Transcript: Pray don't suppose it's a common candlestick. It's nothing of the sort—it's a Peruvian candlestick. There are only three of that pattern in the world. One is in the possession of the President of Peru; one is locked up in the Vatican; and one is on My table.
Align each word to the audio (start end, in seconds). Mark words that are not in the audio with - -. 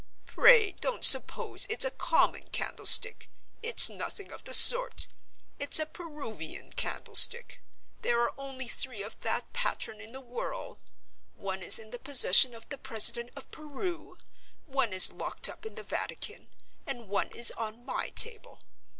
Pray 0.25 0.71
don't 0.81 1.05
suppose 1.05 1.67
it's 1.69 1.85
a 1.85 1.91
common 1.91 2.41
candlestick. 2.51 3.29
It's 3.61 3.87
nothing 3.87 4.31
of 4.31 4.43
the 4.45 4.51
sort—it's 4.51 5.77
a 5.77 5.85
Peruvian 5.85 6.73
candlestick. 6.73 7.61
There 8.01 8.19
are 8.21 8.33
only 8.35 8.67
three 8.67 9.03
of 9.03 9.19
that 9.19 9.53
pattern 9.53 10.01
in 10.01 10.11
the 10.11 10.19
world. 10.19 10.81
One 11.35 11.61
is 11.61 11.77
in 11.77 11.91
the 11.91 11.99
possession 11.99 12.55
of 12.55 12.67
the 12.69 12.79
President 12.79 13.29
of 13.35 13.51
Peru; 13.51 14.17
one 14.65 14.91
is 14.91 15.11
locked 15.11 15.47
up 15.47 15.67
in 15.67 15.75
the 15.75 15.83
Vatican; 15.83 16.47
and 16.87 17.07
one 17.07 17.29
is 17.29 17.51
on 17.51 17.85
My 17.85 18.09
table. 18.09 18.61